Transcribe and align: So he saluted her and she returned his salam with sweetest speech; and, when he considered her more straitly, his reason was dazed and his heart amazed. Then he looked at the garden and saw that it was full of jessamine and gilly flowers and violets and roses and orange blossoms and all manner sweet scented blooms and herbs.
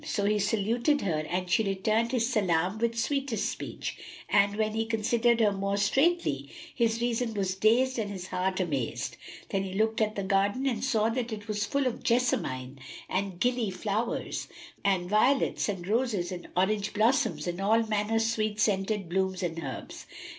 So 0.03 0.25
he 0.25 0.39
saluted 0.39 1.01
her 1.01 1.27
and 1.29 1.47
she 1.47 1.63
returned 1.63 2.11
his 2.11 2.27
salam 2.27 2.79
with 2.79 2.97
sweetest 2.97 3.47
speech; 3.47 3.99
and, 4.29 4.55
when 4.55 4.71
he 4.73 4.83
considered 4.87 5.39
her 5.41 5.51
more 5.51 5.77
straitly, 5.77 6.49
his 6.73 7.01
reason 7.03 7.35
was 7.35 7.53
dazed 7.53 7.99
and 7.99 8.09
his 8.09 8.25
heart 8.29 8.59
amazed. 8.59 9.15
Then 9.49 9.61
he 9.63 9.75
looked 9.75 10.01
at 10.01 10.15
the 10.15 10.23
garden 10.23 10.65
and 10.65 10.83
saw 10.83 11.09
that 11.09 11.31
it 11.31 11.47
was 11.47 11.65
full 11.67 11.85
of 11.85 12.01
jessamine 12.03 12.79
and 13.07 13.39
gilly 13.39 13.69
flowers 13.69 14.47
and 14.83 15.07
violets 15.07 15.69
and 15.69 15.87
roses 15.87 16.31
and 16.31 16.47
orange 16.57 16.93
blossoms 16.95 17.45
and 17.45 17.61
all 17.61 17.83
manner 17.83 18.17
sweet 18.17 18.59
scented 18.59 19.07
blooms 19.07 19.43
and 19.43 19.61
herbs. 19.63 20.07